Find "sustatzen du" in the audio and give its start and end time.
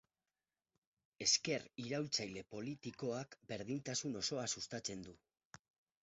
4.55-5.15